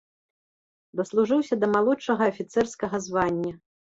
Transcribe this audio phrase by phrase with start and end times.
[1.01, 3.53] Даслужыўся да малодшага афіцэрскага звання.